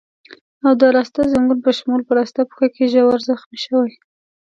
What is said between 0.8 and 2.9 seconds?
د راسته ځنګون په شمول په راسته پښه کې